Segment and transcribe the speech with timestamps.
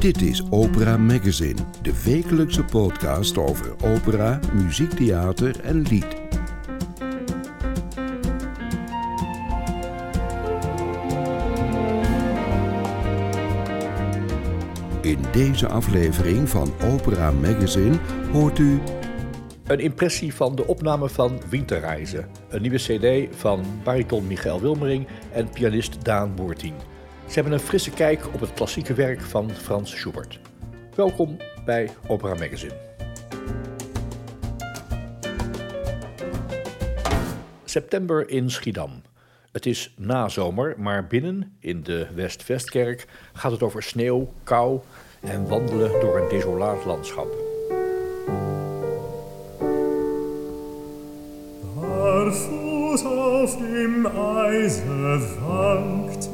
[0.00, 6.06] Dit is Opera Magazine, de wekelijkse podcast over opera, muziektheater en lied.
[15.00, 17.98] In deze aflevering van Opera Magazine
[18.32, 18.80] hoort u
[19.66, 22.28] Een impressie van de opname van Winterreizen.
[22.48, 26.74] Een nieuwe cd van bariton Michael Wilmering en pianist Daan Boertien.
[27.30, 30.40] Ze hebben een frisse kijk op het klassieke werk van Frans Schubert.
[30.94, 32.72] Welkom bij Opera Magazine.
[37.64, 39.02] September in Schiedam.
[39.52, 44.80] Het is nazomer, maar binnen, in de West-Vestkerk, gaat het over sneeuw, kou
[45.20, 47.28] en wandelen door een desolaat landschap.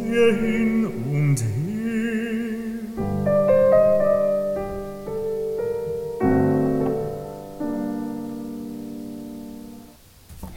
[0.06, 1.56] Hier hin und her.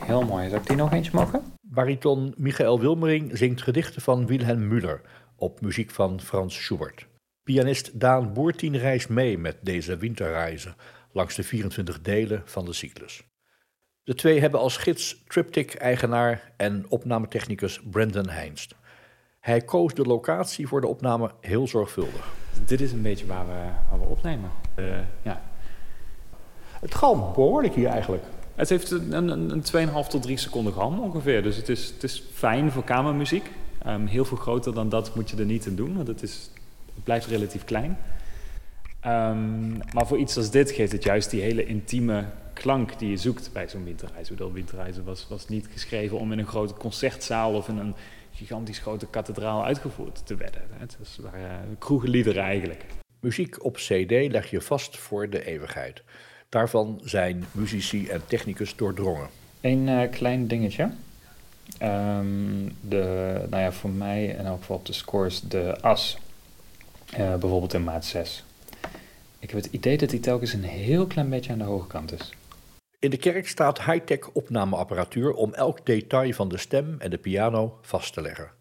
[0.06, 0.50] Heel mooi.
[0.50, 1.44] Zou ik die nog eentje mogen?
[1.62, 5.02] Bariton Michael Wilmering zingt gedichten van Wilhelm Müller
[5.36, 7.08] op muziek van Frans Schubert.
[7.44, 10.76] Pianist Daan Boertien reist mee met deze winterreizen
[11.12, 13.24] langs de 24 delen van de cyclus.
[14.04, 18.76] De twee hebben als gids triptych-eigenaar en opnametechnicus Brendan Heinst.
[19.50, 22.34] Hij koos de locatie voor de opname heel zorgvuldig.
[22.66, 24.50] Dit is een beetje waar we, waar we opnemen.
[24.76, 24.86] Eh,
[25.22, 25.42] ja.
[26.80, 28.24] Het galmt behoorlijk hier eigenlijk.
[28.56, 31.44] Het heeft een, een, een 2,5 tot 3 seconden galm ongeveer.
[31.44, 33.52] Dus het is, het is fijn voor kamermuziek.
[33.84, 36.50] Ehm, heel veel groter dan dat moet je er niet in doen, want het, is,
[36.96, 37.98] het blijft relatief klein.
[39.00, 43.18] Ehm, maar voor iets als dit geeft het juist die hele intieme klank die je
[43.18, 44.30] zoekt bij zo'n winterreis.
[44.30, 47.96] Ik bedoel, winterreizen was, was niet geschreven om in een grote concertzaal of in een
[48.32, 50.62] gigantisch grote kathedraal uitgevoerd te werden.
[50.70, 52.86] Het was, waren kroegenliederen eigenlijk.
[53.20, 56.02] Muziek op CD leg je vast voor de eeuwigheid.
[56.50, 59.30] Daarvan zijn muzici en technicus doordrongen.
[59.62, 60.90] Een eh, klein dingetje.
[61.78, 66.18] Ehm, de, nou ja, voor mij in elk geval op de scores de as.
[67.12, 68.44] Eh, bijvoorbeeld in maat 6.
[69.40, 72.14] Ik heb het idee dat die telkens een heel klein beetje aan de hoge kant
[72.14, 72.34] is.
[73.02, 77.78] In de kerk staat high-tech opnameapparatuur om elk detail van de stem en de piano
[77.82, 78.52] vast te leggen.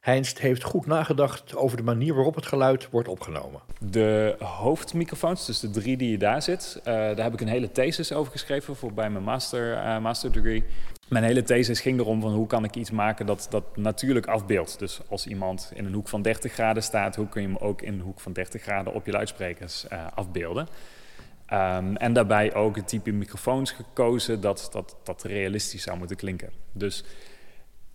[0.00, 3.60] Heinst heeft goed nagedacht over de manier waarop het geluid wordt opgenomen.
[3.78, 7.72] De hoofdmicrofoons, dus de drie die je daar zit, eh, daar heb ik een hele
[7.72, 10.64] thesis over geschreven voor bij mijn master, eh, master degree.
[11.08, 14.78] Mijn hele thesis ging erom van hoe kan ik iets maken dat, dat natuurlijk afbeeldt.
[14.78, 17.82] Dus als iemand in een hoek van 30 graden staat, hoe kun je hem ook
[17.82, 20.68] in een hoek van 30 graden op je luidsprekers eh, afbeelden.
[21.52, 26.50] Um, en daarbij ook het type microfoons gekozen dat, dat, dat realistisch zou moeten klinken.
[26.72, 27.04] Dus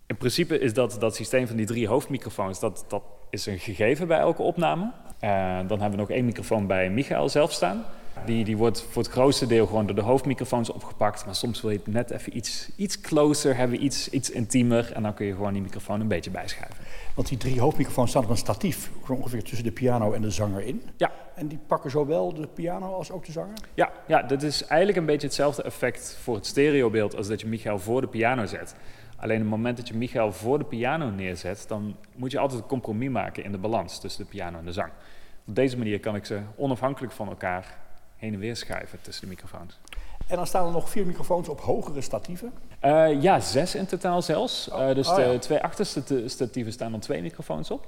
[0.06, 4.06] in principe is dat, dat systeem van die drie hoofdmicrofoons, dat, dat is een gegeven
[4.06, 4.84] bij elke opname.
[4.84, 4.90] Uh,
[5.66, 7.84] dan hebben we nog één microfoon bij Michael zelf staan.
[8.26, 11.24] Die, die wordt voor het grootste deel gewoon door de hoofdmicrofoons opgepakt.
[11.24, 14.92] Maar soms wil je het net even iets, iets closer hebben, iets, iets intiemer.
[14.92, 16.84] En dan kun je gewoon die microfoon een beetje bijschuiven.
[17.14, 20.62] Want die drie hoofdmicrofoons staan op een statief, ongeveer tussen de piano en de zanger
[20.62, 20.82] in.
[20.96, 21.12] Ja.
[21.34, 23.54] En die pakken zowel de piano als ook de zanger?
[23.74, 27.46] Ja, ja, dat is eigenlijk een beetje hetzelfde effect voor het stereobeeld als dat je
[27.46, 28.74] Michael voor de piano zet.
[29.16, 32.60] Alleen op het moment dat je Michael voor de piano neerzet, dan moet je altijd
[32.60, 34.92] een compromis maken in de balans tussen de piano en de zang.
[35.46, 37.78] Op deze manier kan ik ze onafhankelijk van elkaar
[38.24, 39.78] heen en weer schuiven tussen de microfoons.
[40.26, 42.52] En dan staan er nog vier microfoons op hogere statieven?
[42.84, 44.68] Uh, ja, zes in totaal zelfs.
[44.68, 45.38] Uh, dus Oh, de ja.
[45.38, 47.86] twee achterste statieven staan dan twee microfoons op.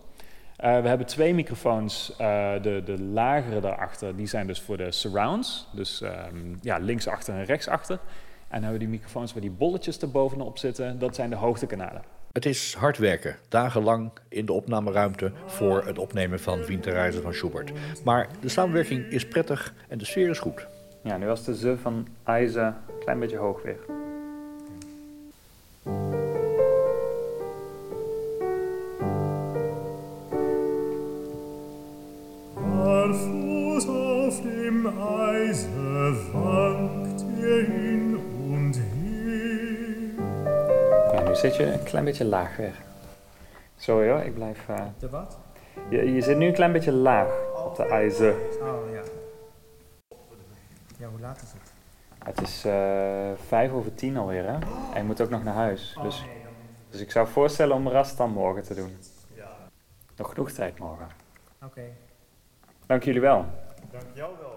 [0.65, 5.69] Uh, we hebben twee microfoons, de, de lagere daarachter, die zijn dus voor de surrounds.
[5.73, 7.95] Dus um, ja, linksachter en rechtsachter.
[7.95, 8.01] En
[8.49, 12.03] dan hebben we die microfoons waar die bolletjes erbovenop zitten, dat zijn de hoogtekanalen.
[12.37, 17.73] Het is hard werken, dagenlang in de opnameruimte voor het opnemen van Winterreizen van Schubert.
[18.05, 20.67] Maar de samenwerking is prettig en de sfeer is goed.
[21.03, 24.06] Ja, nu was de ze van IJzer een klein beetje hoog weer.
[41.97, 42.75] Klein beetje laag weer.
[43.77, 44.69] Sorry hoor, ik blijf...
[44.69, 44.85] Uh...
[44.99, 45.39] De wat?
[45.89, 47.29] Je, je zit nu een klein beetje laag
[47.65, 48.35] op de IJzer.
[48.61, 49.03] Oh ja.
[50.99, 51.73] Ja, hoe laat is het?
[52.25, 54.53] Het is uh, vijf over tien alweer, hè?
[54.93, 55.99] En je moet ook nog naar huis.
[56.03, 56.25] Dus,
[56.91, 58.97] dus ik zou voorstellen om rast dan morgen te doen.
[60.17, 61.07] Nog genoeg tijd morgen.
[61.65, 61.83] Oké.
[62.87, 63.45] Dank jullie wel.
[63.91, 64.53] Dank jou wel.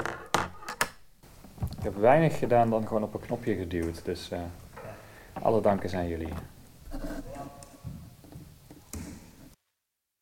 [1.77, 4.06] Ik heb weinig gedaan dan gewoon op een knopje geduwd.
[4.06, 4.39] Dus uh,
[5.41, 6.33] alle danken zijn jullie.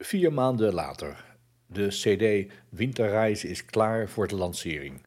[0.07, 1.25] Vier maanden later.
[1.65, 5.05] De CD Winterreis is klaar voor de lancering.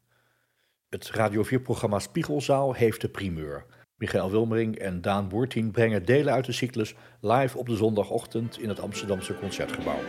[0.88, 3.64] Het Radio 4-programma Spiegelzaal heeft de primeur.
[3.96, 8.68] Michael Wilmering en Daan Boertien brengen delen uit de cyclus live op de zondagochtend in
[8.68, 10.00] het Amsterdamse Concertgebouw.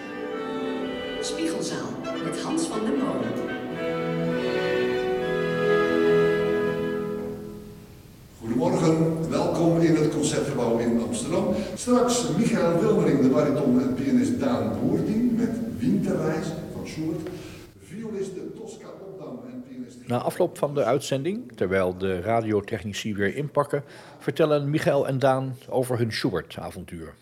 [1.22, 1.92] Spiegelzaal
[2.24, 3.51] met Hans van den Molen.
[8.62, 11.56] Goedemorgen, welkom in het Concertgebouw in Amsterdam.
[11.76, 15.50] Straks Michael Wilmering, de bariton en pianist Daan Boerdien met
[15.80, 17.30] Winterreis van Schubert.
[17.80, 20.08] Violiste Tosca Opdam en pianist...
[20.08, 23.84] Na afloop van de uitzending, terwijl de radiotechnici weer inpakken,
[24.20, 27.14] vertellen Michael en Daan over hun Schubert-avontuur.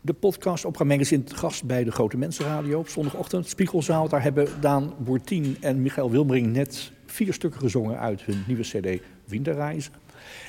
[0.00, 3.48] De podcast Opera Magazine te gast bij de Grote Mensenradio op zondagochtend.
[3.48, 8.62] Spiegelzaal, daar hebben Daan Boertien en Michael Wilmering net vier stukken gezongen uit hun nieuwe
[8.62, 9.92] cd Winterreizen.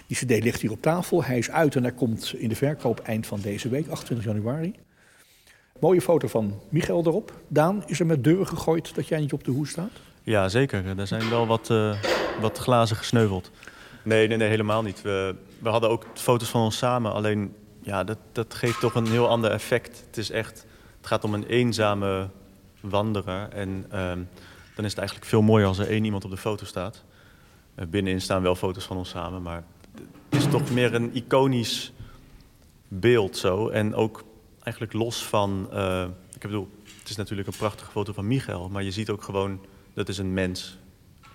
[0.08, 3.00] Die cd ligt hier op tafel, hij is uit en hij komt in de verkoop
[3.00, 4.74] eind van deze week, 28 januari.
[5.80, 7.34] Mooie foto van Michael erop.
[7.48, 9.92] Daan, is er met deuren gegooid dat jij niet op de hoes staat?
[10.24, 11.00] Ja, zeker.
[11.00, 11.96] Er zijn wel wat, uh,
[12.42, 13.52] wat glazen gesneuveld.
[14.04, 15.02] Nee, nee, nee, helemaal niet.
[15.02, 17.14] We, we hadden ook foto's van ons samen.
[17.14, 20.04] Alleen, ja, dat, dat geeft toch een heel ander effect.
[20.08, 20.66] Het is echt,
[20.98, 22.28] het gaat om een eenzame
[22.80, 23.50] wanderer.
[23.50, 24.28] En um,
[24.76, 27.04] dan is het eigenlijk veel mooier als er één iemand op de foto staat.
[27.75, 29.64] Uh, binnenin staan wel foto's van ons samen, maar
[30.30, 31.94] het is toch meer een iconisch
[32.88, 33.70] beeld zo.
[33.70, 34.24] En ook
[34.64, 38.84] eigenlijk los van, uh, ik bedoel, het is natuurlijk een prachtige foto van Michael, maar
[38.84, 40.78] je ziet ook gewoon dat is een mens,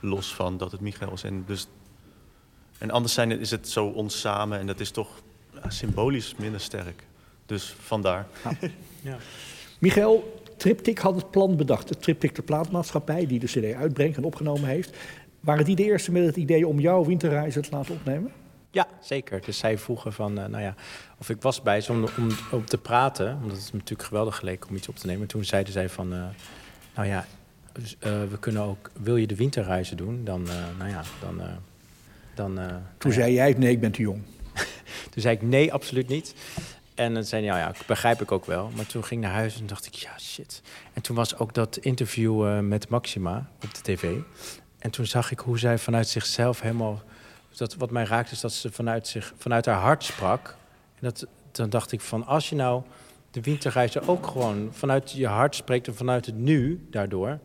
[0.01, 1.23] los van dat het Michael is.
[1.23, 1.67] En, dus,
[2.79, 5.09] en anders zijn, is het zo ons samen en dat is toch
[5.55, 7.07] ja, symbolisch minder sterk.
[7.47, 8.27] Dus vandaar.
[8.45, 8.57] Ja.
[9.11, 9.17] ja.
[9.79, 11.89] Michael, Triptych had het plan bedacht.
[11.89, 14.97] De Triptych, de plaatmaatschappij die de CD uitbrengt en opgenomen heeft.
[15.41, 18.33] Waren die de eerste met het idee om jouw winterreizen te laten opnemen?
[18.71, 19.41] Ja, zeker.
[19.45, 20.75] Dus zij vroegen van, uh, nou ja,
[21.19, 24.69] of ik was bij ze om, om, om, te praten, omdat het natuurlijk geweldig geleek
[24.69, 25.27] om iets op te nemen.
[25.27, 26.25] Toen zeiden zij van, uh,
[26.95, 27.27] nou ja,
[27.73, 30.43] dus, uh, we kunnen ook, wil je de winterreizen doen, dan,
[30.79, 31.41] nou ja, dan...
[32.35, 32.59] dan
[32.99, 34.23] Toen zei jij, nee, ik ben te jong.
[35.11, 36.35] toen zei ik, nee, absoluut niet.
[36.95, 38.71] En dan zei ja, ja, begrijp ik ook wel.
[38.77, 40.63] Maar toen ging ik naar huis en dacht ik, ja, shit.
[40.93, 44.15] En toen was ook dat interview met Maxima op de tv.
[44.79, 47.03] En toen zag ik hoe zij vanuit zichzelf helemaal
[47.59, 50.57] dat, wat mij raakte is dat ze vanuit, zich, vanuit haar hart sprak.
[50.95, 52.83] En dat, dan dacht ik van, als je nou
[53.31, 57.39] de winterreizen ook gewoon vanuit je hart spreekt en vanuit het nu daardoor,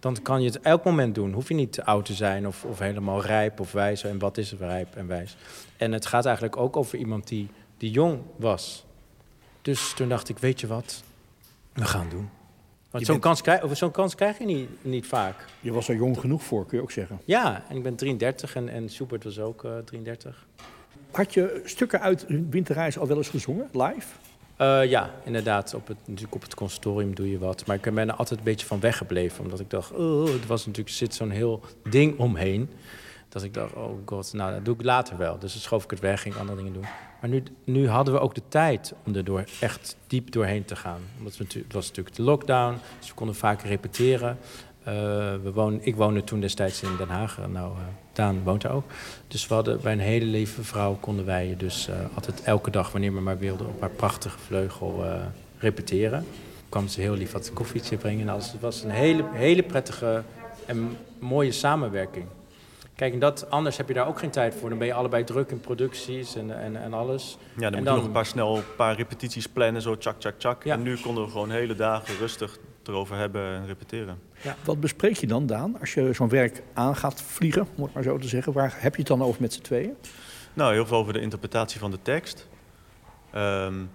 [0.00, 1.32] dan kan je het elk moment doen.
[1.32, 4.04] Hoef je niet oud te zijn of, of helemaal rijp of wijs.
[4.04, 5.36] En wat is rijp en wijs?
[5.76, 8.84] En het gaat eigenlijk ook over iemand die, die jong was.
[9.62, 11.02] Dus toen dacht ik, weet je wat,
[11.72, 12.30] we gaan doen.
[12.94, 15.44] Want zo'n kans, krijg, zo'n kans krijg je niet, niet vaak.
[15.60, 17.20] Je was er jong genoeg voor, kun je ook zeggen.
[17.24, 20.46] Ja, en ik ben 33 en, en Schubert was ook uh, 33.
[21.10, 24.06] Had je stukken uit Winterreis al wel eens gezongen, live?
[24.60, 25.74] Uh, ja, inderdaad.
[25.74, 27.66] Op het, natuurlijk op het conservatorium doe je wat.
[27.66, 29.44] Maar ik ben er altijd een beetje van weggebleven.
[29.44, 32.70] Omdat ik dacht, oh, er was natuurlijk, zit zo'n heel ding omheen.
[33.34, 35.38] Dat ik dacht, oh god, nou, dat doe ik later wel.
[35.38, 36.84] Dus dan schoof ik het weg, ging andere dingen doen.
[37.20, 40.76] Maar nu, nu hadden we ook de tijd om er door, echt diep doorheen te
[40.76, 41.00] gaan.
[41.18, 44.38] Omdat het was natuurlijk de lockdown, dus we konden vaak repeteren.
[44.80, 47.38] Uh, we ik woonde toen destijds in Den Haag.
[47.52, 47.78] Nou, uh,
[48.12, 48.84] Daan woont daar ook.
[49.28, 53.14] Dus we hadden bij een hele lieve vrouw konden wij dus altijd elke dag, wanneer
[53.14, 55.04] we maar wilden, op haar prachtige vleugel
[55.58, 56.26] repeteren.
[56.68, 58.52] Kwam ze heel lief wat koffietje brengen en alles.
[58.52, 60.22] Het was een hele, hele prettige
[60.66, 62.24] en mooie samenwerking.
[62.96, 64.68] Kijk, en dat, anders heb je daar ook geen tijd voor.
[64.68, 67.38] Dan ben je allebei druk in producties en, en, en alles.
[67.56, 70.20] Ja, dan en moet je nog een paar snel een paar repetities plannen, zo tjak,
[70.20, 70.64] tjak, tjak.
[70.64, 70.74] Ja.
[70.74, 74.18] En nu konden we gewoon hele dagen rustig erover hebben en repeteren.
[74.42, 74.56] Ja.
[74.64, 78.02] Wat bespreek je dan, Daan, als je zo'n werk aan gaat vliegen, om het maar
[78.02, 78.52] zo te zeggen?
[78.52, 79.96] Waar heb je het dan over met z'n tweeën?
[80.54, 82.48] Nou, heel veel over de interpretatie van de tekst.
[83.34, 83.90] Um,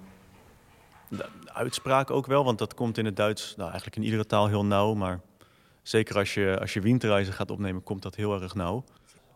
[1.07, 4.47] de uitspraak ook wel, want dat komt in het Duits, nou eigenlijk in iedere taal
[4.47, 5.19] heel nauw, maar
[5.89, 8.83] zeker als je, als je Winterreizen gaat opnemen, komt dat heel erg nauw.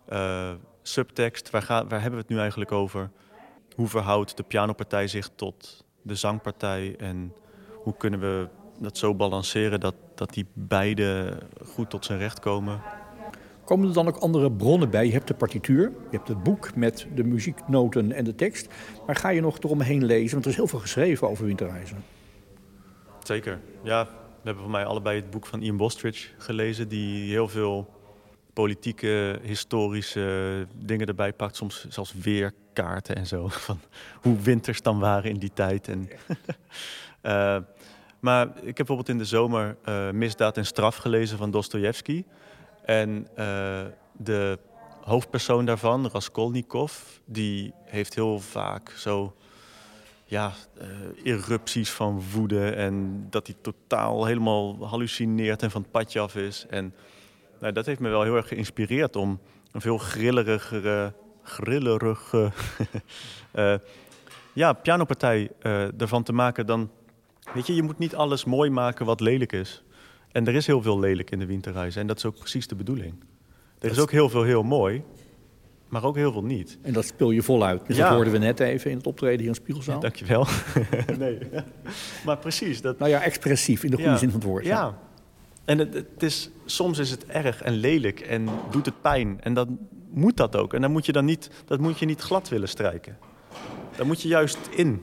[0.10, 3.10] Uh, subtekst, waar, ga, waar hebben we het nu eigenlijk over?
[3.76, 6.96] Hoe verhoudt de pianopartij zich tot de zangpartij?
[6.98, 7.34] En
[7.84, 8.48] hoe kunnen we
[8.80, 12.82] dat zo balanceren dat, dat die beide goed tot zijn recht komen?
[13.66, 15.06] Komen er dan ook andere bronnen bij?
[15.06, 18.68] Je hebt de partituur, je hebt het boek met de muzieknoten en de tekst.
[19.06, 20.32] Maar ga je nog eromheen lezen?
[20.32, 22.04] Want er is heel veel geschreven over winterreizen.
[23.24, 24.08] Zeker, ja.
[24.44, 26.88] We hebben voor mij allebei het boek van Ian Bostridge gelezen...
[26.88, 27.94] die heel veel
[28.54, 31.56] politieke, historische dingen erbij pakt.
[31.56, 33.48] Soms zelfs weerkaarten en zo.
[33.68, 33.80] Van
[34.22, 35.88] hoe winters dan waren in die tijd.
[35.88, 36.10] En
[37.22, 37.58] uh,
[38.20, 42.26] maar ik heb bijvoorbeeld in de zomer uh, Misdaad en Straf gelezen van Dostojevski.
[42.86, 43.82] En uh,
[44.12, 44.60] de
[45.02, 46.94] hoofdpersoon daarvan, Raskolnikov,
[47.26, 49.36] die heeft heel vaak zo
[50.34, 56.20] ja, uh, erupties van woede en dat hij totaal helemaal hallucineert en van het padje
[56.20, 56.66] af is.
[56.70, 56.94] En
[57.60, 59.40] nou, dat heeft me wel heel erg geïnspireerd om
[59.72, 61.14] een veel grillerigere,
[61.44, 62.52] grillerige
[63.56, 63.76] uh,
[64.62, 66.90] ja, pianopartij uh, ervan te maken dan...
[67.54, 69.84] Weet je, je moet niet alles mooi maken wat lelijk is.
[70.32, 72.76] En er is heel veel lelijk in de winterreizen en dat is ook precies de
[72.76, 73.24] bedoeling.
[73.80, 75.04] Er is ook heel veel heel mooi,
[75.94, 76.78] maar ook heel veel niet.
[76.82, 77.82] En dat speel je voluit.
[77.88, 78.04] Dus ja.
[78.04, 79.96] dat hoorden we net even in het optreden hier in Spiegelzaal.
[79.96, 80.48] Ja, dankjewel.
[81.20, 81.38] nee,
[82.26, 82.82] maar precies.
[82.82, 83.00] Dat...
[83.00, 84.66] Nou ja, expressief in de goede zin van het woord.
[84.66, 84.98] Ja,
[85.66, 89.38] en het, het, is, soms is het erg en lelijk en doet het pijn.
[89.42, 89.78] En dan
[90.10, 90.74] moet dat ook.
[90.74, 93.18] En dan moet je dan niet, dat moet je niet glad willen strijken.
[93.98, 95.02] Dan moet je juist in.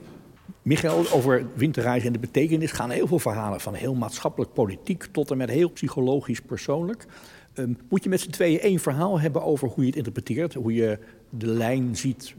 [0.61, 3.61] Michael, over winterreizen en de betekenis gaan heel veel verhalen.
[3.61, 7.05] Van heel maatschappelijk politiek tot en met heel psychologisch persoonlijk.
[7.53, 10.53] Um, moet je met z'n tweeën één verhaal hebben over hoe je het interpreteert.
[10.53, 12.35] Hoe je de lijn ziet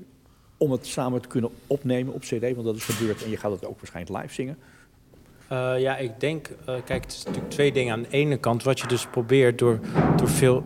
[0.56, 2.40] om het samen te kunnen opnemen op cd.
[2.40, 4.56] Want dat is gebeurd en je gaat het ook waarschijnlijk live zingen.
[5.52, 7.92] Uh, ja, ik denk, uh, kijk, het is natuurlijk twee dingen.
[7.92, 9.80] Aan de ene kant, wat je dus probeert door,
[10.16, 10.64] door veel uh,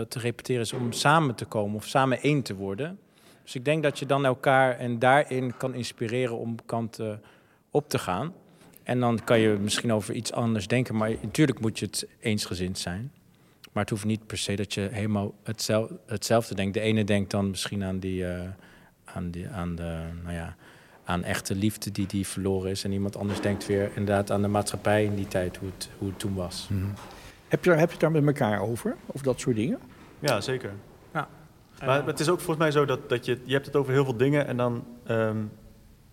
[0.00, 2.98] te repeteren, is om samen te komen of samen één te worden.
[3.42, 7.22] Dus ik denk dat je dan elkaar en daarin kan inspireren om kanten
[7.70, 8.32] op te gaan.
[8.82, 12.78] En dan kan je misschien over iets anders denken, maar natuurlijk moet je het eensgezind
[12.78, 13.12] zijn.
[13.76, 16.74] Maar het hoeft niet per se dat je helemaal hetzelfde, hetzelfde denkt.
[16.74, 18.40] De ene denkt dan misschien aan, die, uh,
[19.04, 20.56] aan, die, aan, de, nou ja,
[21.04, 22.84] aan echte liefde die, die verloren is.
[22.84, 26.08] En iemand anders denkt weer inderdaad aan de maatschappij in die tijd, hoe het, hoe
[26.08, 26.66] het toen was.
[26.70, 26.92] Mm -hmm.
[27.48, 28.96] heb, je, heb je het daar met elkaar over?
[29.06, 29.78] Of dat soort dingen?
[30.18, 30.72] Ja, zeker.
[31.12, 31.28] Ja.
[31.84, 34.04] Maar het is ook volgens mij zo dat, dat je, je hebt het over heel
[34.04, 35.52] veel dingen en dan um,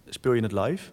[0.06, 0.92] speel je het live.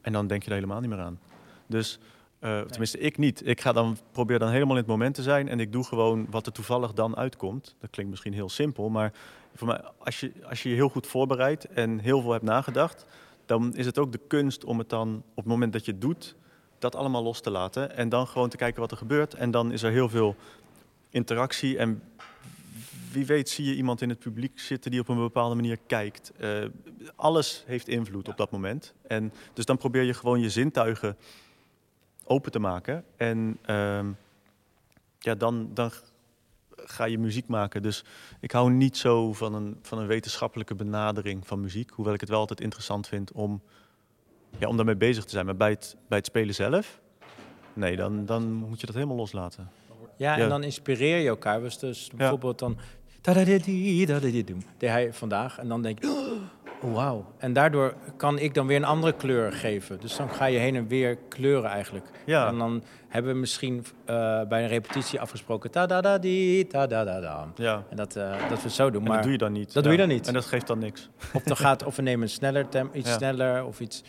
[0.00, 1.18] En dan denk je er helemaal niet meer aan.
[1.66, 1.98] Dus,
[2.40, 3.46] uh, tenminste ik niet.
[3.46, 6.26] Ik ga dan, probeer dan helemaal in het moment te zijn en ik doe gewoon
[6.30, 7.76] wat er toevallig dan uitkomt.
[7.80, 9.12] Dat klinkt misschien heel simpel, maar
[9.54, 13.06] voor mij, als, je, als je je heel goed voorbereidt en heel veel hebt nagedacht,
[13.46, 16.00] dan is het ook de kunst om het dan op het moment dat je het
[16.00, 16.36] doet,
[16.78, 17.96] dat allemaal los te laten.
[17.96, 19.34] En dan gewoon te kijken wat er gebeurt.
[19.34, 20.36] En dan is er heel veel
[21.10, 22.02] interactie en
[23.12, 26.32] wie weet zie je iemand in het publiek zitten die op een bepaalde manier kijkt.
[26.40, 26.64] Uh,
[27.16, 28.94] alles heeft invloed op dat moment.
[29.06, 31.16] En dus dan probeer je gewoon je zintuigen
[32.26, 33.04] open te maken.
[33.16, 34.00] En uh,
[35.18, 35.90] ja, dan, dan
[36.76, 37.82] ga je muziek maken.
[37.82, 38.04] Dus
[38.40, 41.90] ik hou niet zo van een, van een wetenschappelijke benadering van muziek.
[41.90, 43.62] Hoewel ik het wel altijd interessant vind om,
[44.58, 45.46] ja, om daarmee bezig te zijn.
[45.46, 47.00] Maar bij het, bij het spelen zelf,
[47.72, 49.70] nee, dan, dan moet je dat helemaal loslaten.
[50.16, 51.60] Ja, en dan inspireer je elkaar.
[51.60, 52.78] Dus, dus bijvoorbeeld dan
[54.78, 55.58] deed hij vandaag.
[55.58, 56.42] En dan denk oh,
[56.80, 57.24] wauw.
[57.38, 60.00] En daardoor kan ik dan weer een andere kleur geven.
[60.00, 62.06] Dus dan ga je heen en weer kleuren eigenlijk.
[62.24, 62.48] Ja.
[62.48, 65.70] En dan hebben we misschien uh, bij een repetitie afgesproken...
[65.70, 67.48] ta da da di ta da da da.
[67.54, 67.84] Ja.
[67.90, 69.02] En dat, uh, dat we zo doen.
[69.02, 69.66] En maar dat doe je dan niet.
[69.66, 69.80] Dat ja.
[69.82, 70.26] doe je dan niet.
[70.26, 71.08] En dat geeft dan niks.
[71.32, 74.02] Of, dan gaat, of we nemen een sneller tem, iets sneller of iets...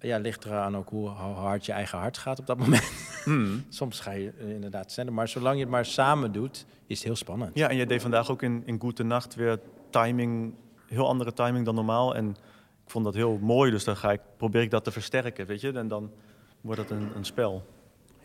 [0.00, 2.92] Ja, ligt eraan ook hoe hard je eigen hart gaat op dat moment.
[3.24, 3.64] Hmm.
[3.68, 5.12] Soms ga je inderdaad sneller.
[5.12, 7.50] Maar zolang je het maar samen doet, is het heel spannend.
[7.54, 9.58] Ja, en je deed vandaag ook in, in Goede Nacht weer
[9.90, 10.54] timing,
[10.86, 12.14] heel andere timing dan normaal.
[12.14, 12.28] En
[12.84, 15.60] ik vond dat heel mooi, dus dan ga ik, probeer ik dat te versterken, weet
[15.60, 15.72] je.
[15.72, 16.10] En dan
[16.60, 17.64] wordt het een, een spel.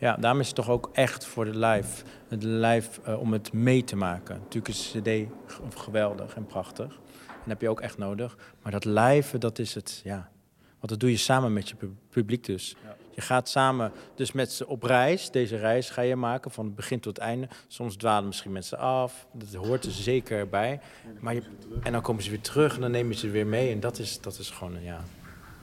[0.00, 3.52] Ja, daarom is het toch ook echt voor de live, het live uh, om het
[3.52, 4.38] mee te maken.
[4.38, 6.94] Natuurlijk is de cd geweldig en prachtig.
[7.26, 8.36] En dat heb je ook echt nodig.
[8.62, 10.30] Maar dat live, dat is het, ja,
[10.80, 11.74] want dat doe je samen met je
[12.10, 12.76] publiek dus.
[12.84, 12.96] Ja.
[13.14, 15.30] Je gaat samen dus met ze op reis.
[15.30, 17.48] Deze reis ga je maken van het begin tot het einde.
[17.66, 19.26] Soms dwalen misschien mensen af.
[19.32, 20.80] Dat hoort er zeker bij.
[21.20, 21.42] Maar je,
[21.82, 23.72] en dan komen ze weer terug en dan nemen ze weer mee.
[23.72, 25.00] En dat is, dat is gewoon, ja,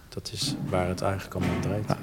[0.10, 1.88] dat is waar het eigenlijk allemaal om draait.
[1.88, 1.98] Ja.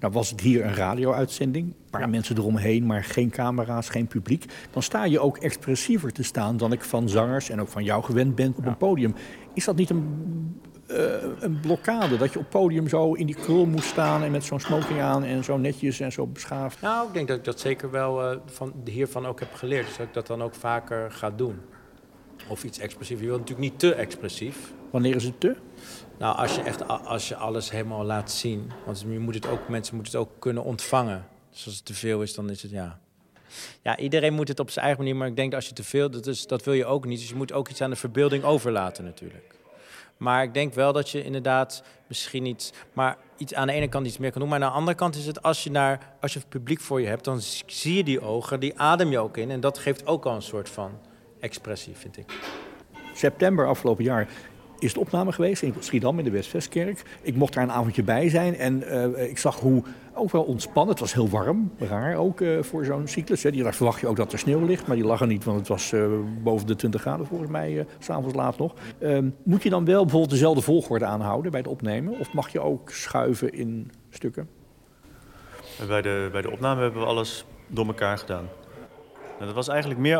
[0.00, 4.44] Nou was het hier een radio-uitzending, een paar mensen eromheen, maar geen camera's, geen publiek.
[4.70, 8.04] Dan sta je ook expressiever te staan dan ik van zangers en ook van jou
[8.04, 9.14] gewend ben op een podium.
[9.54, 12.16] Is dat niet een uh, een blokkade.
[12.16, 15.24] Dat je op podium zo in die krul moest staan en met zo'n smoking aan
[15.24, 16.80] en zo netjes en zo beschaafd.
[16.80, 19.86] Nou, ik denk dat ik dat zeker wel uh, van, hiervan ook heb geleerd.
[19.86, 21.60] Dus dat ik dat dan ook vaker ga doen.
[22.48, 23.20] Of iets expressief.
[23.20, 24.72] Je wilt natuurlijk niet te expressief.
[24.90, 25.56] Wanneer is het te?
[26.18, 28.70] Nou, als je echt als je alles helemaal laat zien.
[28.86, 31.26] Want je moet het ook, mensen moeten het ook kunnen ontvangen.
[31.50, 32.98] Dus als het te veel is, dan is het ja.
[33.82, 35.18] Ja, iedereen moet het op zijn eigen manier.
[35.18, 37.18] Maar ik denk dat als je te veel, dat, is, dat wil je ook niet.
[37.18, 39.57] Dus je moet ook iets aan de verbeelding overlaten natuurlijk.
[40.18, 44.06] Maar ik denk wel dat je inderdaad misschien iets, maar iets aan de ene kant
[44.06, 44.50] iets meer kan doen.
[44.50, 47.06] Maar aan de andere kant is het als je, naar, als je publiek voor je
[47.06, 49.50] hebt, dan zie je die ogen, die adem je ook in.
[49.50, 50.90] En dat geeft ook al een soort van
[51.40, 52.32] expressie, vind ik.
[53.14, 54.28] September afgelopen jaar
[54.78, 57.02] is de opname geweest in Schiedam in de Westvestkerk.
[57.22, 59.82] Ik mocht daar een avondje bij zijn en eh, ik zag hoe
[60.14, 60.90] ook wel ontspannen.
[60.90, 63.42] Het was heel warm, raar ook eh, voor zo'n cyclus.
[63.42, 63.50] Hè.
[63.50, 65.58] Die, daar verwacht je ook dat er sneeuw ligt, maar die lag er niet, want
[65.58, 66.06] het was eh,
[66.42, 68.74] boven de 20 graden volgens mij, s'avonds laat nog.
[68.98, 72.18] Ehm, moet je dan wel bijvoorbeeld dezelfde volgorde aanhouden bij het opnemen?
[72.18, 74.48] Of mag je ook schuiven in stukken?
[75.86, 78.48] Bij de, bij de opname hebben we alles door elkaar gedaan.
[79.38, 80.18] Nou, dat was eigenlijk meer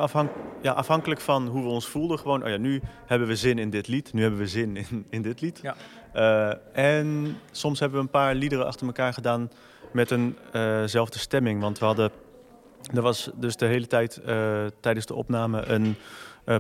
[0.63, 2.19] ja, afhankelijk van hoe we ons voelden.
[2.19, 5.07] Gewoon, oh ja, nu hebben we zin in dit lied, nu hebben we zin in,
[5.11, 5.61] in dit lied.
[5.63, 5.77] Ja.
[6.15, 9.51] Uh, en soms hebben we een paar liederen achter elkaar gedaan
[9.93, 10.11] met
[10.53, 11.61] eenzelfde uh stemming.
[11.61, 12.11] Want we hadden,
[12.95, 15.97] er was dus de hele tijd uh, tijdens de opname een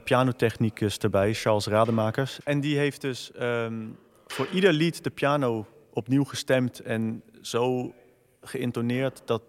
[0.04, 2.38] pianotechnicus erbij, Charles Rademakers.
[2.44, 7.92] En die heeft dus um, voor ieder lied de piano opnieuw gestemd en zo
[8.40, 9.42] geïntoneerd dat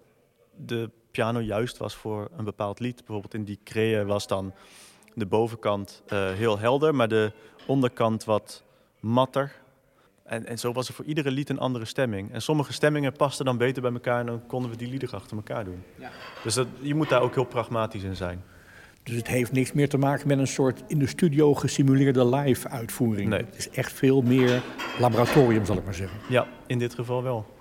[0.56, 2.96] de piano juist was voor een bepaald lied.
[2.96, 4.54] Bijvoorbeeld in die Cree was dan
[5.14, 7.32] de bovenkant uh, heel helder, maar de
[7.66, 8.64] onderkant wat
[9.00, 9.52] matter.
[10.24, 12.32] En, en zo was er voor iedere lied een andere stemming.
[12.32, 15.38] En sommige stemmingen pasten dan beter bij elkaar en dan konden we die liederen achter
[15.38, 15.84] elkaar doen.
[15.96, 16.10] Ja.
[16.44, 18.44] Dus dat, je moet daar ook heel pragmatisch in zijn.
[19.04, 22.70] Dus het heeft niks meer te maken met een soort in de studio gesimuleerde live
[22.70, 23.30] uitvoering.
[23.30, 23.46] Nee.
[23.46, 24.62] Het is echt veel meer
[25.00, 26.20] laboratorium, zal ik maar zeggen.
[26.30, 27.58] Ja, in dit geval wel.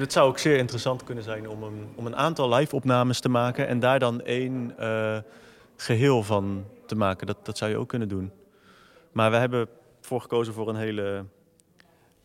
[0.00, 3.66] Het zou ook zeer interessant kunnen zijn om een, om een aantal live-opnames te maken
[3.66, 5.18] en daar dan één uh,
[5.76, 7.26] geheel van te maken.
[7.26, 8.30] Dat, dat zou je ook kunnen doen.
[9.12, 9.68] Maar we hebben
[10.00, 11.24] voor gekozen voor een hele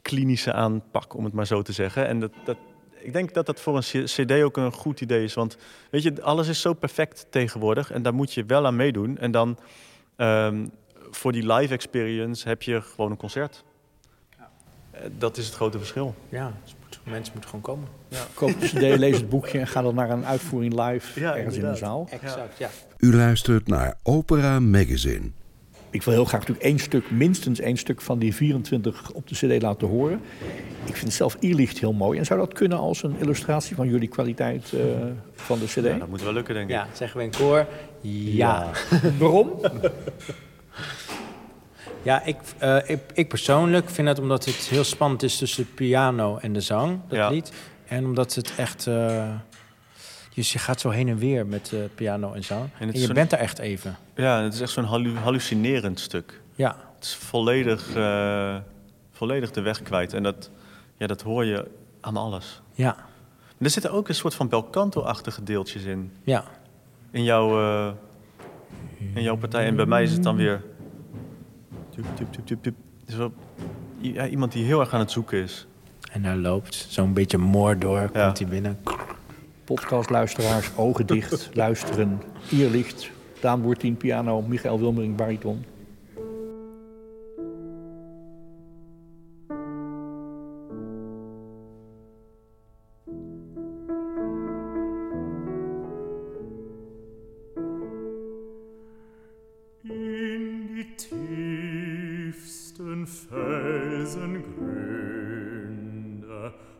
[0.01, 2.07] klinische aanpak, om het maar zo te zeggen.
[2.07, 2.57] En dat, dat,
[2.97, 5.33] ik denk dat dat voor een CD ook een goed idee is.
[5.33, 5.57] Want
[5.89, 9.17] weet je, alles is zo perfect tegenwoordig en daar moet je wel aan meedoen.
[9.17, 9.57] En dan
[10.17, 10.71] um,
[11.09, 13.63] voor die live experience heb je gewoon een concert.
[14.37, 14.49] Ja.
[15.17, 16.15] Dat is het grote verschil.
[16.29, 16.53] Ja,
[17.11, 17.87] mensen moeten gewoon komen.
[18.07, 18.25] Ja.
[18.33, 21.55] Koop de CD, lees het boekje en ga dan naar een uitvoering live ja, ergens
[21.55, 21.63] inderdaad.
[21.63, 22.07] in de zaal.
[22.09, 22.69] Exact, ja.
[22.97, 25.31] U luistert naar Opera Magazine.
[25.89, 29.35] Ik wil heel graag natuurlijk één stuk, minstens één stuk van die 24 op de
[29.35, 30.21] CD laten horen.
[30.85, 32.19] Ik vind zelf Ierlicht heel mooi.
[32.19, 34.81] En zou dat kunnen als een illustratie van jullie kwaliteit uh,
[35.33, 35.83] van de CD?
[35.83, 36.75] Ja, dat moet wel lukken, denk ik.
[36.75, 37.67] Ja, zeggen we in koor.
[38.01, 38.69] Ja.
[39.19, 39.51] Waarom?
[42.05, 45.71] Ja, ik, uh, ik, ik, persoonlijk vind het omdat het heel spannend is tussen de
[45.71, 47.29] piano en de zang, dat ja.
[47.29, 47.51] lied.
[47.87, 48.85] En omdat het echt...
[48.85, 49.29] Uh,
[50.33, 52.69] dus je gaat zo heen en weer met uh, piano en zang.
[52.79, 53.97] En, en je bent er echt even.
[54.15, 56.41] Ja, het is echt zo'n hallu hallucinerend stuk.
[56.55, 56.75] Ja.
[56.95, 57.87] Het is volledig,
[59.11, 60.13] volledig de weg kwijt.
[60.13, 60.49] En dat,
[60.97, 61.67] ja, dat hoor je
[62.01, 62.61] aan alles.
[62.73, 62.95] Ja.
[63.57, 66.11] er zitten ook een soort van belcanto-achtige deeltjes in.
[66.23, 66.43] Ja.
[67.11, 67.59] In jouw,
[69.13, 69.65] in jouw partij.
[69.65, 70.61] En bij mij is het dan weer...
[71.95, 72.75] Tup, tup, tup, tup, tup.
[73.05, 73.33] Dus wel,
[73.97, 75.67] ja, iemand die heel erg aan het zoeken is.
[76.11, 78.25] En daar loopt zo'n beetje moor door, Ja.
[78.25, 78.77] komt hij binnen.
[79.63, 82.21] Podcastluisteraars, ogen dicht, luisteren.
[82.49, 85.65] Hier ligt Daan Boertien, piano, Michael Wilmering, bariton.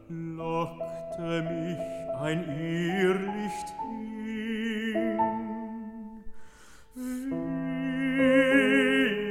[0.10, 1.80] Lockte mich
[2.20, 5.20] ein Irrlicht hin.
[6.94, 7.40] Wie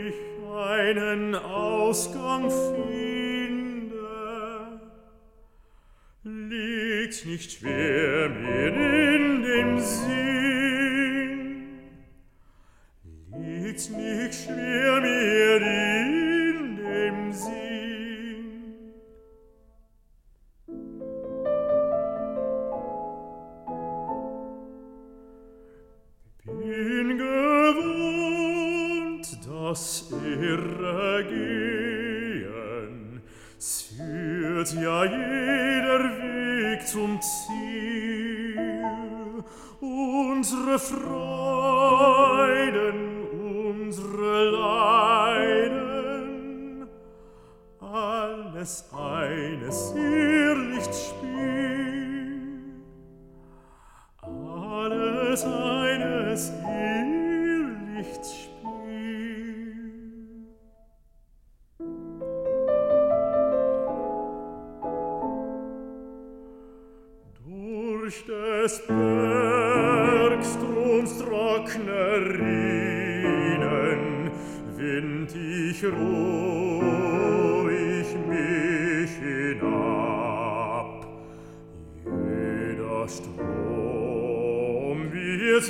[0.09, 0.15] ich
[0.53, 3.71] einen Ausgang finde,
[6.25, 7.74] liegt nicht schwer
[47.81, 51.25] alles eines ihr Lichtspiel.
[54.23, 57.05] Alles eines ihr
[57.97, 58.55] Lichtspiel.
[67.45, 70.39] Durch des Bergstroms
[71.19, 74.05] trockne Rinnen
[74.77, 76.44] wind ich ruhig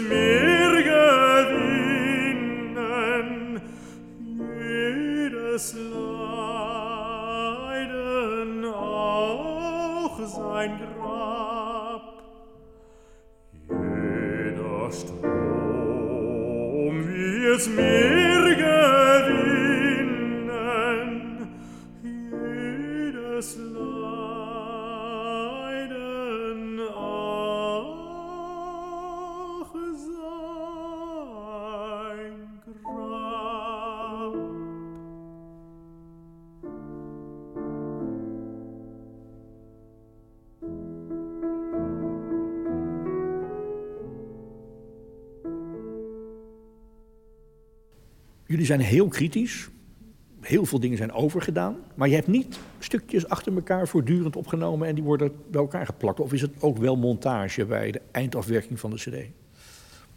[0.01, 1.91] mir gewinnen,
[4.27, 6.25] jedes Leiden
[8.65, 12.07] auch sein Grab,
[13.69, 15.25] jeder Strom,
[17.09, 18.04] wie es mir
[48.55, 49.69] Jullie zijn heel kritisch.
[50.41, 51.77] Heel veel dingen zijn overgedaan.
[51.95, 56.21] Maar je hebt niet stukjes achter elkaar voortdurend opgenomen en die worden bij elkaar geplakt.
[56.21, 59.17] Of is het ook wel montage bij de eindafwerking van de CD?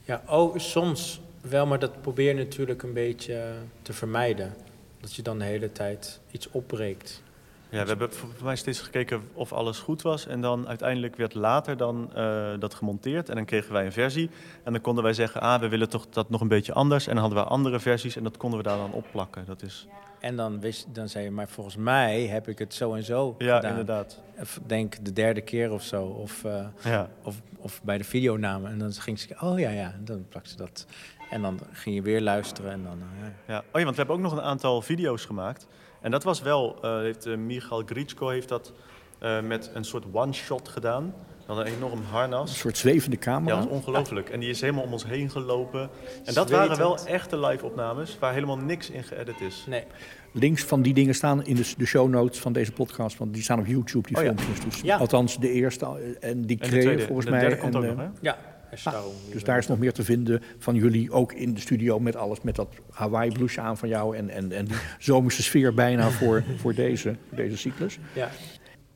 [0.06, 4.54] Ja, oh, soms wel, maar dat probeer je natuurlijk een beetje te vermijden.
[5.00, 7.24] Dat je dan de hele tijd iets opbreekt.
[7.70, 10.28] Ja, we hebben voor mij steeds gekeken of alles goed was.
[10.28, 13.30] En dan uiteindelijk werd later dan, eh, dat gemonteerd.
[13.30, 14.30] En dan kregen wij een versie.
[14.64, 17.08] En dan konden wij zeggen, ah, we willen toch dat nog een beetje anders.
[17.08, 19.46] En dan hadden we andere versies en dat konden we daar dan opplakken.
[19.46, 19.88] Dat is,
[20.20, 23.36] En dan, wist, dan zei je, maar volgens mij heb ik het zo en zo
[23.38, 23.70] ja, gedaan.
[23.72, 24.20] inderdaad.
[24.66, 26.04] Denk de derde keer of zo.
[26.06, 27.10] Of, eh, Ja.
[27.24, 28.72] of, of bij de videonamen.
[28.72, 29.92] En dan ging ze, oh ja, ja.
[29.94, 30.86] En dan plakte ze dat.
[31.30, 32.72] En dan ging je weer luisteren.
[32.72, 33.54] En dan, eh, ja.
[33.54, 33.58] Ja.
[33.60, 35.68] Oh ja, want we hebben ook nog een aantal video's gemaakt.
[36.08, 38.74] En dat was wel, eh, heeft, eh, Michal Gritschko heeft dat
[39.20, 41.14] eh, met een soort one-shot gedaan.
[41.46, 42.58] Dan een enorm Een harnas.
[42.60, 43.56] soort zwevende Ja, camera.
[43.56, 44.30] dat was ongelooflijk.
[44.30, 45.90] En die is helemaal om ons heen gelopen.
[46.26, 49.64] En dat waren wel echte live-opnames waar helemaal niks in geëdit is.
[49.68, 49.84] Nee,
[50.32, 53.18] Links van die dingen staan in de, de show notes van deze podcast.
[53.18, 54.34] Want die staan op YouTube, die Oh ja.
[54.36, 54.66] filmpjes.
[54.66, 54.98] Dus, Ja.
[54.98, 55.86] Althans, de eerste
[56.20, 57.40] en die En kreeg volgens de mij.
[57.40, 58.10] derde komt en, ook nog, hè?
[58.22, 58.38] ja.
[58.84, 62.16] Daarom Dus daar is nog meer te vinden van jullie, ook in de studio met
[62.16, 66.10] alles, met dat Hawaii blouseje aan van jou en, en, en die zomerse sfeer bijna
[66.10, 68.00] voor, voor deze, deze cyclus.
[68.14, 68.30] Ja.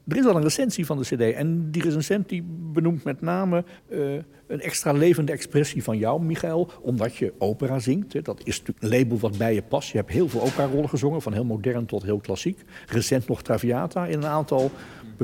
[0.08, 3.64] Er is al een recensie van de CD en die recensent die benoemt met name
[3.90, 4.00] eh,
[4.48, 8.14] een extra levende expressie van jou, Michael, omdat je opera zingt.
[8.14, 8.22] Hè.
[8.22, 9.92] Dat is natuurlijk een label wat bij je past.
[9.92, 12.60] Je hebt heel veel operarollen gezongen, van heel modern tot heel klassiek.
[12.88, 14.72] Recent nog Traviata in een aantal,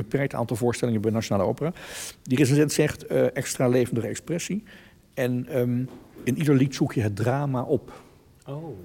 [0.02, 1.72] beperkt aantal voorstellingen bij Nationale Opera.
[2.22, 4.62] Die recensent zegt eh, extra levendige expressie.
[5.14, 5.84] En ehm,
[6.24, 7.92] in ieder lied zoek je het drama op.
[8.46, 8.78] Oh.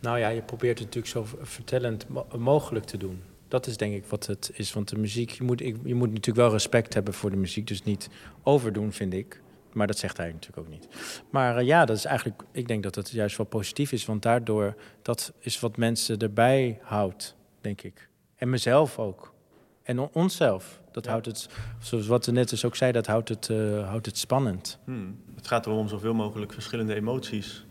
[0.00, 3.22] Nou ja, je probeert het natuurlijk zo vertellend mo- mogelijk te doen.
[3.48, 4.72] Dat is denk ik wat het is.
[4.72, 7.66] Want de muziek, je moet, je moet natuurlijk wel respect hebben voor de muziek.
[7.66, 8.08] Dus niet
[8.42, 9.40] overdoen, vind ik.
[9.72, 10.88] Maar dat zegt hij natuurlijk ook niet.
[11.30, 14.04] Maar eh, ja, dat is eigenlijk, ik denk dat dat juist wel positief is.
[14.04, 18.08] Want daardoor, dat is wat mensen erbij houdt, denk ik.
[18.36, 19.31] En mezelf ook.
[19.82, 20.80] En on- onszelf.
[20.92, 21.48] Dat houdt het,
[21.80, 24.78] zoals wat er net dus ook zei, dat houdt het, eh, houdt het spannend.
[24.84, 25.18] Hmm.
[25.34, 27.64] Het gaat erom om zoveel mogelijk verschillende emoties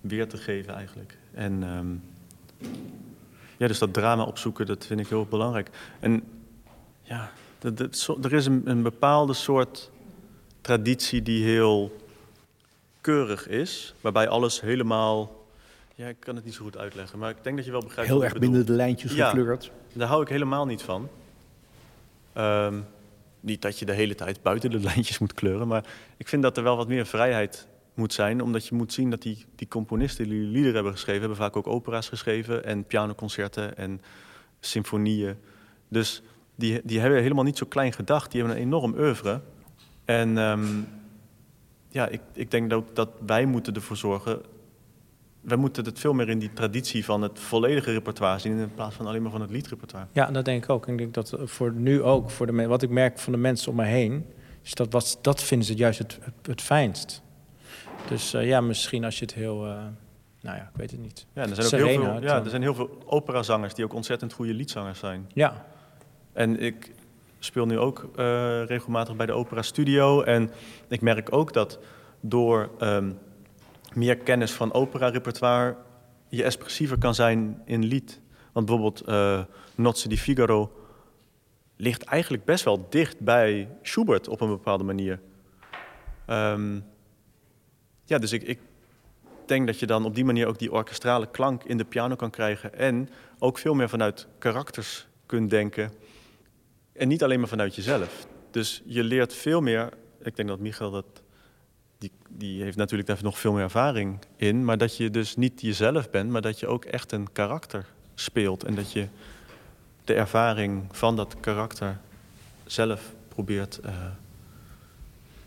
[0.00, 1.18] weer te geven eigenlijk.
[1.32, 1.94] En ehm,
[3.56, 5.70] ja, dus dat drama opzoeken, dat vind ik heel belangrijk.
[6.00, 6.22] En
[7.02, 9.90] ja, dat, dat, zo- er is een, een bepaalde soort
[10.60, 11.96] traditie die heel
[13.00, 15.30] keurig is, waarbij alles helemaal...
[15.96, 18.10] Ja, ik kan het niet zo goed uitleggen, maar ik denk dat je wel begrijpt
[18.10, 19.28] Heel erg binnen de lijntjes Ja.
[19.28, 19.70] gekleurd.
[19.92, 21.08] Daar hou ik helemaal niet van.
[22.32, 22.80] Ehm,
[23.40, 25.84] niet dat je de hele tijd buiten de lijntjes moet kleuren, maar
[26.16, 29.22] ik vind dat er wel wat meer vrijheid moet zijn, omdat je moet zien dat
[29.22, 34.00] die, die componisten die liederen hebben geschreven, hebben vaak ook opera's geschreven en pianoconcerten en
[34.60, 35.36] symfonieën.
[35.88, 36.22] Dus
[36.54, 39.40] die, die hebben helemaal niet zo klein gedacht, die hebben een enorm oeuvre.
[40.04, 40.66] En ehm,
[41.88, 44.42] ja, ik, ik denk dat, dat wij moeten ervoor zorgen
[45.44, 48.58] wij moeten het veel meer in die traditie van het volledige repertoire zien...
[48.58, 50.06] in plaats van alleen maar van het liedrepertoire.
[50.12, 50.88] Ja, dat denk ik ook.
[50.88, 53.76] Ik denk dat voor nu ook, voor de, wat ik merk van de mensen om
[53.76, 54.26] me heen,
[54.62, 57.22] is dat, wat, dat vinden ze juist het, het, het fijnst.
[58.08, 59.72] Dus eh, ja, misschien als je het heel, eh,
[60.40, 61.26] nou ja, ik weet het niet.
[61.32, 63.84] Ja, er zijn ook Serena, heel veel, ja, eh, er zijn heel veel operazangers die
[63.84, 65.30] ook ontzettend goede liedzangers zijn.
[65.32, 65.66] Ja,
[66.32, 66.92] En ik
[67.38, 68.08] speel nu ook
[68.66, 70.22] regelmatig bij de Opera Studio.
[70.22, 70.50] En
[70.88, 71.78] ik merk ook dat
[72.20, 73.10] door ehm,
[73.96, 75.76] meer kennis van opera-repertoire...
[76.28, 78.20] je expressiever kan zijn in lied.
[78.52, 79.42] Want bijvoorbeeld eh
[79.74, 80.72] Nozze di Figaro
[81.76, 85.20] ligt eigenlijk best wel dicht bij Schubert op een bepaalde manier.
[86.26, 86.80] Ehm,
[88.04, 88.58] ja, dus ik, ik
[89.46, 92.30] denk dat je dan op die manier ook die orkestrale klank in de piano kan
[92.30, 92.74] krijgen.
[92.74, 95.92] En ook veel meer vanuit karakters kunt denken.
[96.92, 98.26] En niet alleen maar vanuit jezelf.
[98.50, 99.88] Dus je leert veel meer.
[100.22, 101.22] Ik denk dat Michael dat.
[102.04, 104.64] Die, die heeft natuurlijk daar nog veel meer ervaring in.
[104.64, 108.64] Maar dat je dus niet jezelf bent, maar dat je ook echt een karakter speelt.
[108.64, 109.06] En dat je
[110.04, 111.98] de ervaring van dat karakter
[112.66, 113.80] zelf probeert.
[113.80, 113.92] eh,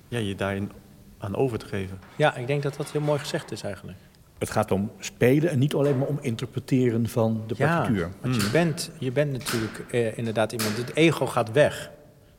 [0.07, 0.71] ja, je daarin
[1.17, 1.99] aan over te geven.
[2.15, 3.97] ja, ik denk dat dat heel mooi gezegd is eigenlijk.
[4.37, 8.09] Het gaat om spelen en niet alleen maar om interpreteren van de partituur.
[8.21, 11.91] want je, bent, je bent natuurlijk eh, inderdaad iemand, het ego gaat weg.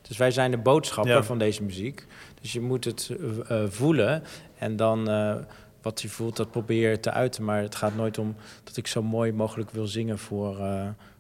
[0.09, 1.23] Dus wij zijn de boodschapper Ja.
[1.23, 2.07] van deze muziek.
[2.41, 3.11] Dus je moet het
[3.49, 4.23] eh, eh, voelen
[4.59, 5.35] en dan eh,
[5.83, 7.45] wat je voelt, dat probeer je te uiten.
[7.45, 10.59] Maar het gaat nooit om dat ik zo mooi mogelijk wil zingen voor,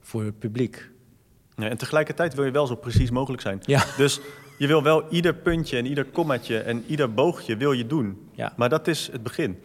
[0.01, 0.91] voor het publiek.
[1.57, 3.61] Ja, en tegelijkertijd wil je wel zo precies mogelijk zijn.
[3.63, 3.85] Ja.
[3.97, 4.21] Dus
[4.59, 8.29] je wil wel ieder puntje en ieder kommaatje en ieder boogje wil je doen.
[8.33, 8.53] Ja.
[8.57, 9.59] Maar dat is het begin.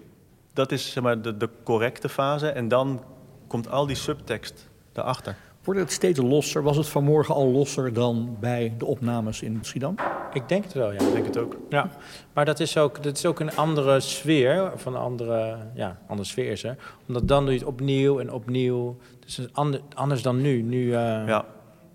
[0.54, 2.48] Dat is zeg maar, de, de correcte fase.
[2.50, 3.04] En dan
[3.48, 5.36] komt al die subtekst daarachter.
[5.64, 6.64] Wordt het steeds losser?
[6.64, 9.96] Was het vanmorgen al losser dan bij de opnames in Schiedam?
[10.34, 11.00] Ik denk het wel, ja.
[11.00, 11.58] Ik denk het ook.
[11.70, 11.90] Ja,
[12.34, 16.28] maar dat is ook, dat is ook een andere sfeer, van een andere, ja, andere
[16.28, 16.76] sfeer is er.
[17.08, 18.98] Omdat dan doe je het opnieuw en opnieuw.
[19.20, 20.62] Dus het is ander- anders dan nu.
[20.62, 21.46] Nu eh, Ja.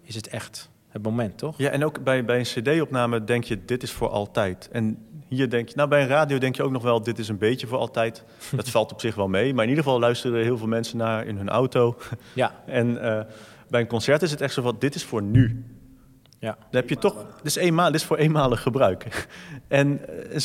[0.03, 1.59] is het echt het moment, toch?
[1.59, 4.69] Ja, en ook bij, bij een cd-opname denk je, dit is voor altijd.
[4.73, 7.29] En hier denk je, nou bij een radio denk je ook nog wel, dit is
[7.29, 8.25] een beetje voor altijd.
[8.57, 10.99] Dat valt op zich wel mee, maar in ieder geval luisteren er heel veel mensen
[10.99, 11.97] naar in hun auto.
[12.35, 13.25] Ja, En eh,
[13.69, 15.65] bij een concert is het echt zo van, dit is voor nu.
[16.39, 16.51] ja.
[16.53, 19.07] Dan heb je toch, dit is, eenmaal, dit is voor eenmalig gebruik.
[19.69, 20.39] En eh, een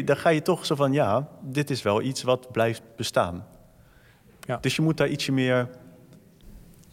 [0.00, 3.46] cd, daar ga je toch zo van, ja, dit is wel iets wat blijft bestaan.
[4.40, 4.58] Ja.
[4.60, 5.68] Dus je moet daar ietsje meer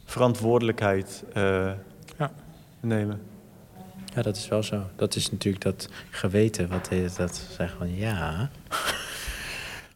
[0.06, 1.72] verantwoordelijkheid eh,
[2.18, 2.32] Ja.
[2.80, 3.22] nemen.
[4.16, 4.82] ja, dat is wel zo.
[4.96, 8.50] Dat is natuurlijk dat geweten, wat heet dat zeggen van ja.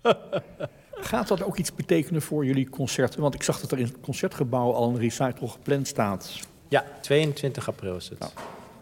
[1.02, 3.22] Gaat dat ook iets betekenen voor jullie concerten?
[3.22, 6.40] Want ik zag dat er in het concertgebouw al een recital gepland staat.
[6.68, 8.18] Ja, 22 april is het.
[8.20, 8.42] Ja.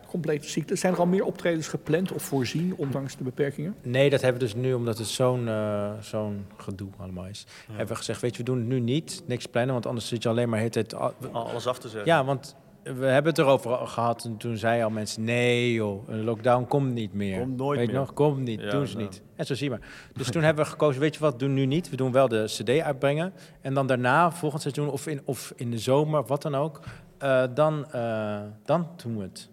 [0.09, 0.75] Complete ziekte.
[0.75, 3.75] Zijn er al meer optredens gepland of voorzien, ondanks de beperkingen?
[3.81, 7.45] Nee, dat hebben we dus nu, omdat het zo'n eh, zo'n gedoe allemaal is.
[7.67, 10.23] Hebben we gezegd, weet je, we doen het nu niet, niks plannen, want anders zit
[10.23, 11.01] je alleen maar de hele tijd...
[11.17, 12.07] we- Alles af te zetten.
[12.13, 12.55] Ja, want
[12.95, 15.23] we hebben het erover gehad en toen zeiden al mensen...
[15.23, 17.39] nee joh, een lockdown komt niet meer.
[17.39, 17.95] Komt nooit weet meer.
[17.95, 19.05] nog, komt niet, Ja, doen ze nou.
[19.09, 19.21] niet.
[19.35, 19.87] En zo zie je maar.
[20.13, 21.89] Dus toen hebben we gekozen, weet je wat, doen nu niet.
[21.89, 23.33] We doen wel de cd uitbrengen.
[23.61, 26.79] En dan daarna, volgend seizoen of in, of in de zomer, wat dan ook...
[27.17, 29.49] eh, dan, eh, dan doen we het.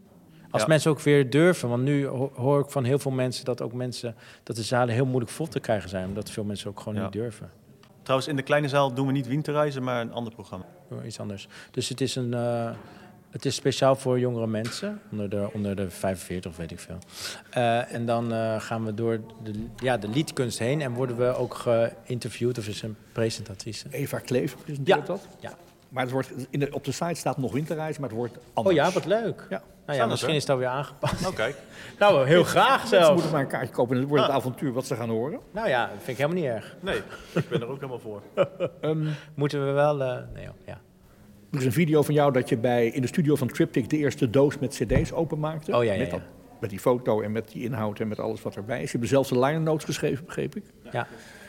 [0.50, 0.68] Als Ja.
[0.68, 3.72] mensen ook weer durven, want nu ho- hoor ik van heel veel mensen dat ook
[3.72, 6.94] mensen dat de zalen heel moeilijk vol te krijgen zijn, omdat veel mensen ook gewoon
[6.94, 7.02] Ja.
[7.02, 7.50] niet durven.
[8.02, 10.64] Trouwens, in de kleine zaal doen we niet winterreizen, maar een ander programma.
[11.04, 11.48] Iets anders.
[11.70, 12.70] Dus het is, een, eh,
[13.34, 16.98] het is speciaal voor jongere mensen, onder de, onder de 45 of weet ik veel.
[17.50, 21.34] Eh, en dan eh, gaan we door de, ja, de liedkunst heen en worden we
[21.36, 23.86] ook geïnterviewd of is een presentatrice.
[23.90, 25.04] Eva Klever presenteert Ja.
[25.06, 25.26] dat.
[25.40, 25.52] Ja.
[25.88, 28.42] Maar het wordt, in de, op de site staat nog winterreis, maar het wordt Oh
[28.54, 28.76] anders.
[28.76, 29.46] ja, wat leuk.
[29.50, 29.62] Ja.
[29.86, 31.26] Nou ja, misschien is het alweer aangepast.
[31.26, 31.56] Oh, kijk.
[31.98, 33.12] Nou, heel graag Ze zelf.
[33.12, 35.40] moeten maar een kaartje kopen en het wordt het avontuur wat ze gaan horen.
[35.50, 36.76] Nou ja, dat vind ik helemaal niet erg.
[36.80, 36.96] Nee,
[37.34, 38.22] ik ben er ook helemaal voor.
[38.80, 40.02] Ehm, Moeten we wel...
[40.02, 40.80] eh, nee, joh, ja.
[41.54, 43.96] Er is een video van jou dat je bij, in de studio van Triptych de
[43.96, 45.76] eerste doos met cd's openmaakte.
[45.76, 46.20] Oh ja, ja, met, dat-
[46.60, 48.92] met die foto en met die inhoud en met alles wat erbij is.
[48.92, 50.62] Je hebt zelfs de liner notes geschreven, begreep ik.
[50.92, 51.06] ja.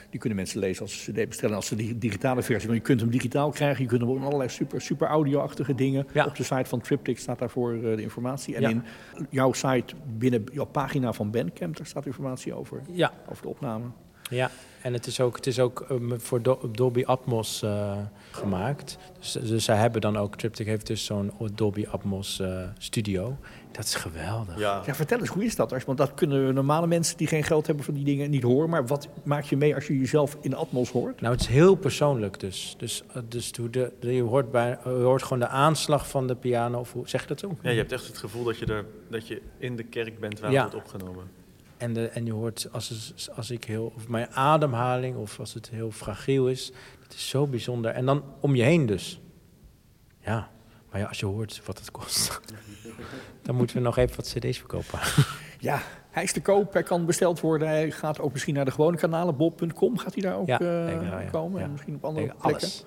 [0.10, 2.68] Die kunnen mensen lezen als ze cd bestellen als ze die digitale versie.
[2.68, 5.76] Want je kunt hem digitaal krijgen, je kunt hem ook in allerlei super, super audio-achtige
[5.76, 6.08] dingen.
[6.14, 6.26] Ja.
[6.26, 8.56] Op de site van Triptych staat daarvoor eh, de informatie.
[8.56, 8.70] En Ja.
[8.70, 8.84] in
[9.30, 13.12] jouw site, binnen jouw pagina van Bandcamp, daar staat informatie over, ja.
[13.30, 13.86] over de opname.
[14.30, 17.98] Ja, en het is ook, het is ook um, voor Do- Dolby Atmos eh,
[18.32, 18.98] gemaakt.
[19.20, 23.38] Dus, dus zij hebben dan ook, Triptych heeft dus zo'n Dolby Atmos eh, studio.
[23.72, 24.60] Dat is geweldig.
[24.60, 24.82] Ja.
[24.86, 25.74] Ja, vertel eens, hoe is dat?
[25.74, 28.70] Als- Want dat kunnen normale mensen die geen geld hebben voor die dingen niet horen.
[28.70, 31.22] Maar wat maak je mee als je jezelf in Atmos hoort?
[31.22, 32.76] Nou, het is heel persoonlijk dus.
[32.78, 36.28] Dus, eh, dus hoe de, de- je, hoort bij, je hoort gewoon de aanslag van
[36.28, 36.80] de piano.
[36.80, 37.58] Of hoe zeg je dat zo?
[37.62, 40.40] ja, je hebt echt het gevoel dat je, er, dat je in de kerk bent
[40.40, 40.64] waar Ja.
[40.64, 41.24] het wordt opgenomen.
[41.78, 45.54] En, de, en je hoort als, het- als ik heel, of mijn ademhaling of als
[45.54, 46.72] het heel fragiel is.
[47.04, 47.92] Het is zo bijzonder.
[47.92, 49.22] En dan om je heen dus.
[50.20, 50.50] Ja,
[50.92, 52.42] maar ja, als je hoort wat het kost.
[53.42, 55.00] dan moeten we nog even wat cd's verkopen.
[55.60, 57.68] Ja, hij is te koop, hij kan besteld worden.
[57.68, 60.92] Hij gaat ook misschien naar de gewone kanalen, bob.com gaat hij daar ook Ja, eh,
[60.92, 61.24] ja.
[61.32, 61.60] komen.
[61.60, 61.66] Ja.
[61.66, 62.62] En misschien op andere Denk plekken.
[62.68, 62.86] alles.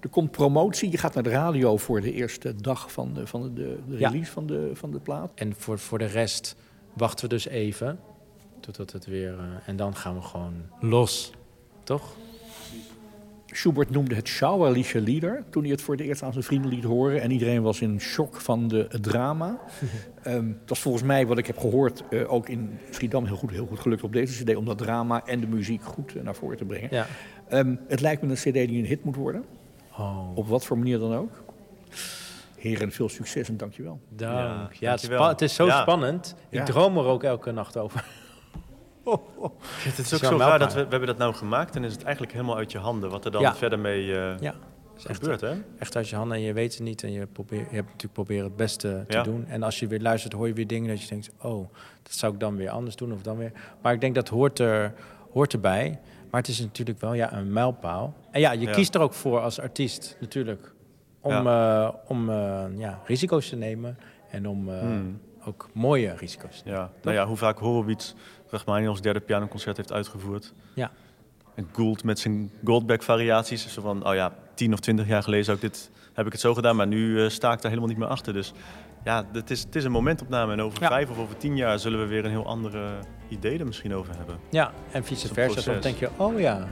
[0.00, 3.42] Er komt promotie, je gaat naar de radio voor de eerste dag van de, van
[3.54, 5.32] de, de, release van, de, van de plaat.
[5.34, 6.56] En voor, voor de rest
[6.92, 7.98] wachten we dus even.
[8.62, 9.32] Totdat het weer...
[9.38, 11.32] eh, en dan gaan we gewoon los.
[11.82, 12.14] Toch?
[13.46, 16.84] Schubert noemde het Schauerliche Lieder toen hij het voor het eerst aan zijn vrienden liet
[16.84, 17.20] horen.
[17.22, 19.58] En iedereen was in shock van de, het drama.
[20.22, 23.50] Ehm, dat is volgens mij, wat ik heb gehoord, eh, ook in Schiedam heel goed,
[23.50, 24.56] heel goed gelukt op deze cd...
[24.56, 26.88] om dat drama en de muziek goed eh, naar voren te brengen.
[26.90, 27.06] Ja.
[27.48, 29.44] Ehm, het lijkt me een cd die een hit moet worden.
[29.98, 31.42] Oh, Op wat voor manier dan ook.
[32.56, 34.00] Heren, veel succes en dankjewel.
[34.08, 34.72] dank.
[34.72, 35.80] Ja, het, is het is zo Ja.
[35.80, 36.34] spannend.
[36.48, 36.64] Ik Ja.
[36.64, 38.04] droom er ook elke nacht over.
[39.04, 42.02] Het is ook zo raar dat we, we hebben dat nou gemaakt en is het
[42.02, 43.54] eigenlijk helemaal uit je handen wat er dan Ja.
[43.54, 44.54] verder mee eh, Ja.
[44.96, 45.54] is echt- gebeurt, hè?
[45.78, 47.02] Echt uit je handen en je weet het niet.
[47.02, 49.22] En je, probeer, je hebt natuurlijk proberen het beste te Ja.
[49.22, 49.44] doen.
[49.48, 51.30] En als je weer luistert, hoor je weer dingen dat je denkt...
[51.40, 51.68] oh,
[52.02, 53.52] dat zou ik dan weer anders doen of dan weer...
[53.82, 54.92] Maar ik denk dat hoort, er,
[55.32, 55.98] hoort erbij.
[56.30, 58.14] Maar het is natuurlijk wel ja, een mijlpaal.
[58.30, 60.72] En ja, je kiest er ook voor als artiest natuurlijk.
[61.20, 63.98] Om, eh, om eh, ja, risico's te nemen.
[64.30, 65.20] En om, Hmm.
[65.44, 66.62] ook mooie risico's.
[66.64, 68.14] Ja, nou ja, hoe vaak Horowitz
[68.52, 70.52] Rachmaninoff's derde pianoconcert heeft uitgevoerd.
[70.74, 70.90] Ja.
[71.54, 73.72] En Gould met zijn Goldback variaties.
[73.72, 76.40] Zo van, oh ja, tien of twintig jaar geleden zou ik dit, heb ik het
[76.40, 78.32] zo gedaan, maar nu uh, sta ik daar helemaal niet meer achter.
[78.32, 78.52] Dus
[79.04, 80.52] ja, het is, het is een momentopname.
[80.52, 80.88] En over Ja.
[80.88, 82.90] vijf of over tien jaar zullen we weer een heel andere
[83.28, 84.38] idee er misschien over hebben.
[84.50, 85.72] Ja, en vice versa.
[85.72, 86.68] Dan denk je, oh ja.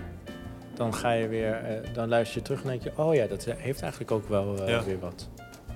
[0.74, 3.44] Dan ga je weer, eh, dan luister je terug en denk je, oh ja, dat
[3.44, 4.84] heeft eigenlijk ook wel eh, Ja.
[4.84, 5.28] weer wat.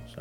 [0.06, 0.20] Zo.